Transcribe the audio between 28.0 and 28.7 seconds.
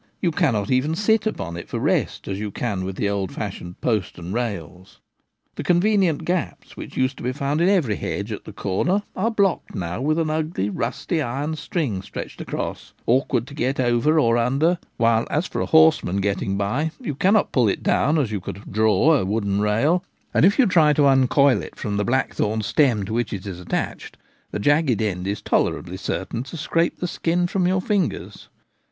of Young Trees.